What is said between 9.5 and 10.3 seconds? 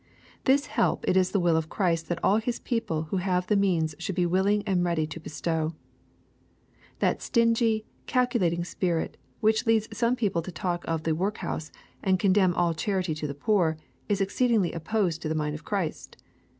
leads some